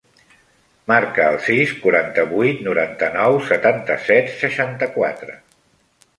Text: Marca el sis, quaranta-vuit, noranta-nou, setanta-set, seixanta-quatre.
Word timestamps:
Marca 0.91 1.27
el 1.33 1.37
sis, 1.47 1.73
quaranta-vuit, 1.83 2.65
noranta-nou, 2.69 3.39
setanta-set, 3.51 4.35
seixanta-quatre. 4.43 5.39